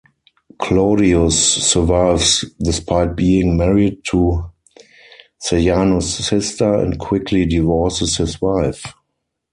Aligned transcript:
Claudius 0.57 1.37
survives 1.63 2.41
despite 2.59 3.15
being 3.15 3.55
married 3.55 3.99
to 4.05 4.49
Sejanus' 5.39 6.25
sister, 6.27 6.73
and 6.73 6.97
quickly 6.97 7.45
divorces 7.45 8.17
his 8.17 8.41
wife. 8.41 8.83